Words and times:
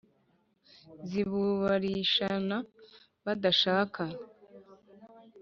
zibubarishana 1.09 2.57
badashaka 3.25 4.03